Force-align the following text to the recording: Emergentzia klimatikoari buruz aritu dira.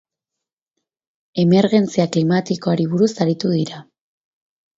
Emergentzia 1.43 2.07
klimatikoari 2.15 2.89
buruz 2.95 3.11
aritu 3.27 3.53
dira. 3.59 3.85